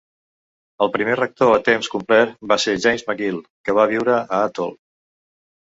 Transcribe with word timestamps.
El 0.85 0.89
primer 0.95 1.17
rector 1.19 1.51
a 1.57 1.61
temps 1.69 1.91
complet 1.97 2.33
va 2.53 2.59
ser 2.67 2.75
James 2.87 3.07
Magill, 3.13 3.39
que 3.69 3.79
va 3.81 3.89
viure 3.95 4.21
a 4.21 4.27
Athol. 4.51 4.79